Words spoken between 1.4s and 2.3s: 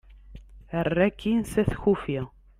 s at kufi